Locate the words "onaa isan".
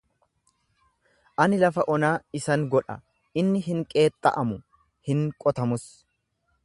1.95-2.65